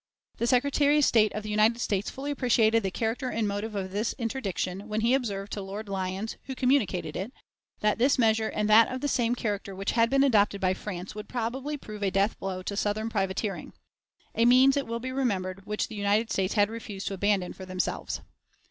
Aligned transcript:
The 0.37 0.47
Secretary 0.47 0.97
of 0.97 1.05
State 1.05 1.31
of 1.33 1.43
the 1.43 1.51
United 1.51 1.79
States 1.79 2.09
fully 2.09 2.31
appreciated 2.31 2.81
the 2.81 2.89
character 2.89 3.29
and 3.29 3.47
motive 3.47 3.75
of 3.75 3.91
this 3.91 4.15
interdiction, 4.17 4.87
when 4.87 5.01
he 5.01 5.13
observed 5.13 5.51
to 5.53 5.61
Lord 5.61 5.87
Lyons, 5.87 6.37
who 6.45 6.55
communicated 6.55 7.15
it, 7.15 7.31
that 7.81 7.99
"this 7.99 8.17
measure 8.17 8.47
and 8.49 8.67
that 8.67 8.87
of 8.91 9.01
the 9.01 9.07
same 9.07 9.35
character 9.35 9.75
which 9.75 9.91
had 9.91 10.09
been 10.09 10.23
adopted 10.23 10.59
by 10.59 10.73
France 10.73 11.13
would 11.13 11.29
probably 11.29 11.77
prove 11.77 12.01
a 12.01 12.09
death 12.09 12.39
blow 12.39 12.63
to 12.63 12.75
Southern 12.75 13.09
privateering" 13.11 13.73
a 14.33 14.45
means, 14.45 14.75
it 14.75 14.87
will 14.87 14.99
be 14.99 15.11
remembered, 15.11 15.67
which 15.67 15.87
the 15.87 15.93
United 15.93 16.31
States 16.31 16.55
had 16.55 16.71
refused 16.71 17.05
to 17.05 17.13
abandon 17.13 17.53
for 17.53 17.67
themselves. 17.67 18.21